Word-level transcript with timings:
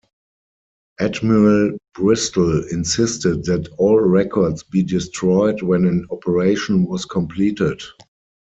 Admiral 0.99 1.77
Bristol 1.93 2.67
insisted 2.71 3.43
that 3.43 3.67
all 3.77 3.99
records 3.99 4.63
be 4.63 4.81
destroyed 4.81 5.61
when 5.61 5.85
an 5.85 6.07
operation 6.09 6.85
was 6.85 7.05
completed. 7.05 7.83